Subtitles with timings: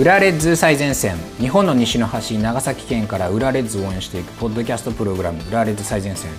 [0.00, 1.18] 裏レッズ最前線。
[1.38, 6.30] 日本の西の端長崎県から裏レッズを応援していくポッドキャストプログラム裏レッズ最前線。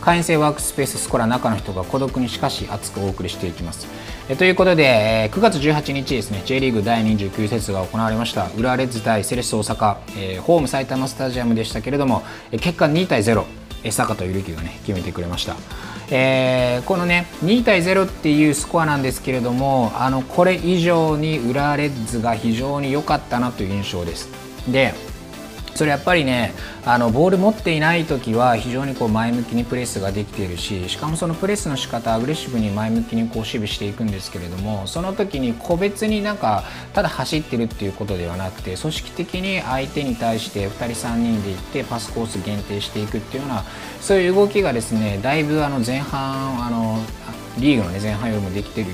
[0.00, 3.88] 会員制ワークスペーススコラ中の人が孤独にしかし熱くお送りしていきます。
[4.28, 12.22] えということで9月18日ですね J リーグ第29節が行われました裏レッズ対セレッソ大阪、えー、ホーム埼玉スタジアムでしたけれども
[12.52, 13.44] 結果2対0
[13.90, 15.56] 坂田ゆきがね決めてくれました。
[16.10, 24.28] えー、このね2対0っていうスコアなんですけれどもあのこれ以上に浦和レッズが非常に良かったなという印象です。
[24.70, 24.94] で
[25.78, 36.64] それやっぱりねあのボール持っていない時は非常にこう前向きにプレスができているししかもそのプレスの仕方アグレッシブに前向きにこう守備していくんですけれどもその時に個別になんか
[36.94, 43.62] ただ走ってるっていうことではなくて組織的に相手に対して2人3人で行ってパスコース限定していくっていうような
[44.00, 46.98] そういう動きがですねだいぶあの前半あの
[47.60, 48.90] リーグの、ね、前半よりもできてる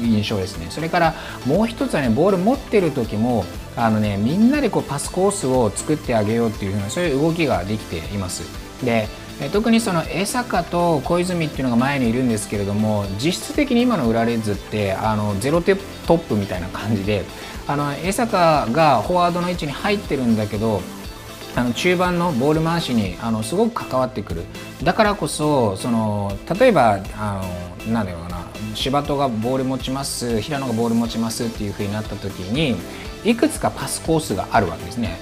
[0.00, 0.68] 印象ですね。
[0.70, 1.14] それから
[1.46, 3.44] もう一つはねボール持ってる時も
[3.76, 8.42] あのねみんなでこうパスコースを作ってあげようっていうふうなそういう動きができています。
[8.84, 9.08] で
[9.52, 17.24] 特にその江坂と小泉っていうのが前にいるんですけれども実質的に今の裏レッズってあのゼロトップみたいな感じで
[17.66, 20.80] あの江坂がフォワードの位置に入ってるんだけど
[21.56, 24.42] あの中盤のボール回しにあのすごく関わってくる
[24.82, 27.40] だからこそその例えばあ
[27.86, 28.43] のなんだろうな
[28.74, 32.76] 柴戸がボール持ちます平野がボール持ちますっていうふうになった時に
[33.24, 35.18] いくつかパスコースがあるわけですね。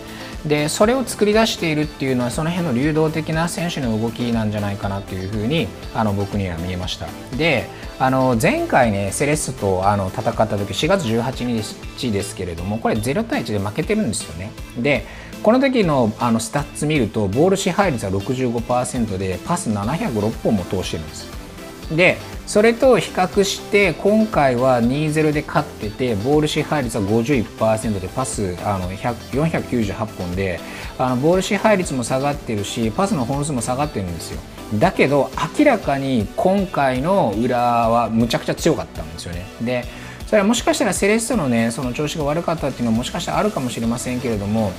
[0.47, 7.07] でそれを作り出しているっていうのはその辺の流動的な選手の動きなんじゃないかなというふうにあの僕には見えました。
[7.37, 7.69] で
[8.01, 14.51] あの前回ねセレッソとあの戦った時4月18日ですけれどもこれ0対1で負けてるんですよね。
[14.79, 15.07] で
[15.45, 21.42] この時のあのスタッツ見るとボール支配率は65%でパス706本も通してるんです。
[21.91, 30.61] でそれと比較して今回は2-0で勝っててボール支配率は51%でパスあの498本で
[30.99, 34.41] あのボール支配率も下がってるしパスの本数も下がってるんですよ。
[34.79, 39.45] だけど明らかに今回の裏はむちゃくちゃ強かったんですよね。
[39.61, 39.85] で
[40.27, 44.73] それはもしかしたらセレッソのねその調子が悪かったっていうのはもしかしたらあるかもしれませんけれども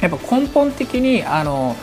[0.00, 1.74] やっぱ根本的にあの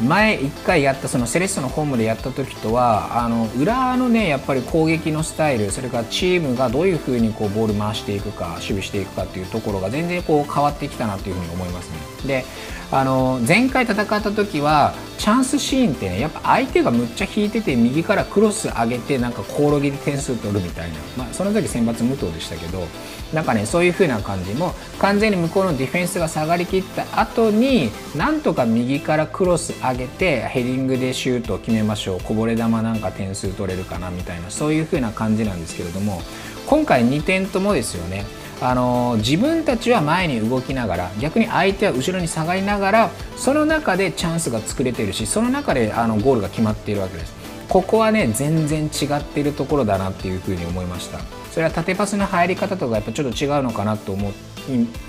[0.00, 11.96] 前1回やったそのセレッソのホームでやった時とはあの裏のねやっぱり攻撃のスタイルそれからチームがどういうふうにこうボール回していくか守備していくかっていうところが全然こう変わってきたなというふうに思いますね。
[12.26, 12.44] で
[12.90, 22.86] あの前回戦った時はチャンスシーンってねやっぱ相手がむっちゃ引いてて右からクロス上げてなんかコオロギで点数取るみたいな、まあ、その時選抜無糖でしたけど
[23.34, 36.22] なんかねそういう風な感じも完全に向こうのディフェンスが下がりきった後になんとか右からクロス上げてヘディングでシュートを決めましょうこぼれ球なんか点数取れるかなみたいなそういう風な感じなんですけれども
[36.66, 38.26] 今回2点ともですよね。
[38.60, 47.32] あの自分たちは前に動きながら逆に相手は後ろに下がりながらその中でチャンスが作れているしその中であのゴールが決まっているわけです
[47.68, 51.20] ここはね全然違っているところだなっていうふうに思いました
[51.52, 54.32] それは縦パスの入り方とかやっぱちょっと違うのかなと思う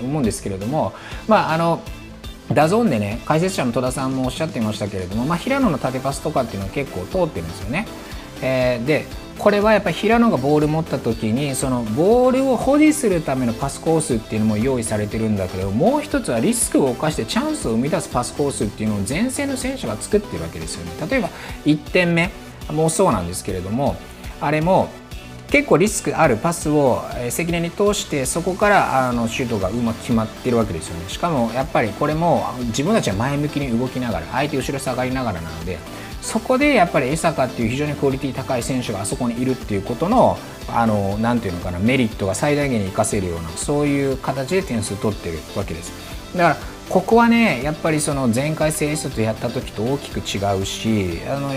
[0.00, 0.94] 思うんですけれども
[1.26, 1.82] まああの
[2.52, 7.86] DAZN でね解説者の戸田さんもおっしゃっていましたけれども、まあ、平野の縦パスとかっていうのは結構通ってるんですよね。
[8.42, 9.06] えー、で
[9.40, 20.92] これはやっぱり平野がボール持った時にそのボールを保持するためのパスコースっていうのも用意されてるんだけどもう一つはリスクを冒してチャンスを生み出すパスコースっていうのを前線の選手が作ってるわけですよね。
[21.10, 21.30] 例えば
[21.64, 22.30] 1点目
[22.70, 23.96] もそうなんですけれども
[24.42, 24.90] あれも
[25.48, 31.08] 結構リスクあるパスを関根に通してそこからあのシュートがうまく決まってるわけですよね。
[31.08, 35.78] しかもやっぱりこれも自分たちは前向きに動きながら相手後ろ下がりながらなので
[36.22, 40.38] そこでやっぱり江坂っていう非常にクオリティ高い選手があそこにいるっていうことの
[40.68, 45.92] あのなていうのかなメリットが最大限に生かせるようなそういう形で点数を取ってるわけです
[46.36, 46.56] だから
[46.88, 51.50] ここはねやっぱりその前回セレッソとやった時と大きく違うしあの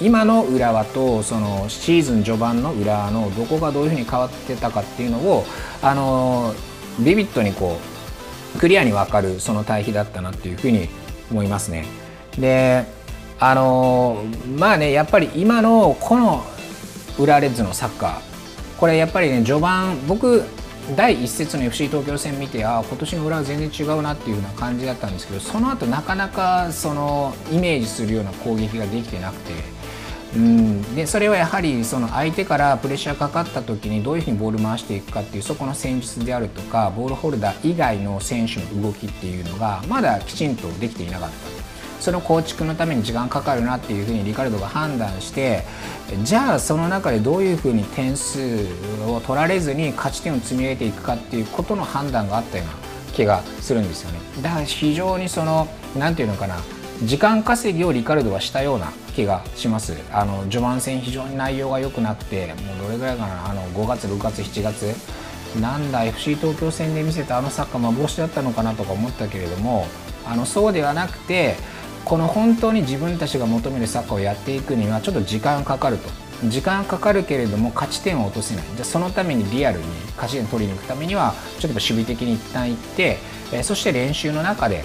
[0.00, 5.44] 今の浦和とそのシーズン序盤の浦和のどこがどういうふうに変わってたかっていうのを
[5.82, 6.54] あの
[7.00, 7.78] ビビットにこ
[8.54, 10.88] うクリアに分かるその対比だったなっていうふうに
[11.30, 11.84] 思いますね。
[12.38, 12.84] で
[13.38, 14.24] あの
[14.56, 16.44] まあねやっぱり今のこの
[17.18, 18.20] 裏レッズのサッカー
[18.78, 20.44] これやっぱりね序盤僕
[20.94, 29.52] 第1節の FC 東京戦見てあ今年の裏は全然違うなっていうような感じだったんですけどその後なかなかそのイメージするような攻撃ができてなくて、
[30.36, 41.65] うん、でそれはやはりその相手からプレッシャーかかった時にどういうふうにボール回していくかっていうそこの戦術であるとかボールホルダー以外の選手の動きっていうのがまだきちんとできていなかった。
[42.00, 45.64] その構築のために時間かかるなっていうふうにリカルドが判断して
[46.22, 48.66] じゃあその中でどういうふうに点数
[49.06, 52.72] を取られずに勝ち点を積み上げていくかっていうことの判断があったような
[53.12, 54.18] 気がするんですよね。
[54.42, 56.58] だから非常にその何て言うのかな
[57.02, 59.96] 時間稼ぎをリカルドはしたような気がします。
[60.12, 64.94] あの序盤戦非常に内容が良くなくてもうどれぐらいかなあの5月6月7月。
[65.60, 69.86] なんだ FC 東京戦で見せたあのサッカー幻だったのかなとか思ったけれども
[70.26, 71.56] あのそうではなくて
[72.06, 76.08] この本当に自分たちが求めるサッカーをやっていくにはちょっと時間かかると。
[76.48, 78.64] 時間かかるけれども勝ち点を落とせない。
[78.76, 79.86] じゃそのためにリアルに
[80.16, 83.18] 勝ち点取りに行くためにはちょっと守備的に一旦行って、
[83.52, 84.84] えそして練習の中で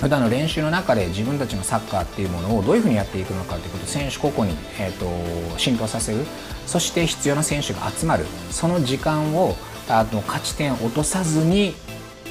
[0.00, 6.24] 普段の練習の中で自分たちのサッカーっていうものをどういうふうにやっていくのかということを選手個々に、えーと、浸透させる。
[6.66, 8.24] そして必要な選手が集まる。
[8.50, 9.54] その時間を
[9.86, 11.74] あの勝ち点を落とさずに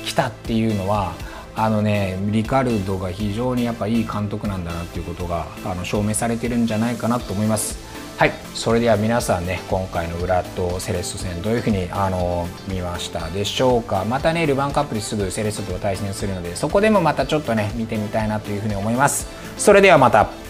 [0.06, 1.14] 来たっていうのは
[1.58, 7.86] あのねリカルドが非常にやっぱいい監督なんだなっていうことがあの証明されてるんじゃないかなと思います。
[8.18, 14.06] はいそれでは皆さんね今回の裏とセレッソ戦どういうふうにあの見ましたでしょうか。
[14.06, 19.28] またねルヴァンカップですぐセレッソと対戦するのでそこでもまたちょっとね見てみたいなというふうに思います。
[19.58, 20.47] それではまた。